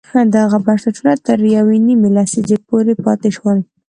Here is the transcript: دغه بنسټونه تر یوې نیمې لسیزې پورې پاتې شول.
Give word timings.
دغه 0.35 0.57
بنسټونه 0.65 1.13
تر 1.25 1.39
یوې 1.57 1.77
نیمې 1.87 2.09
لسیزې 2.15 2.57
پورې 2.67 2.93
پاتې 3.05 3.29
شول. 3.35 3.57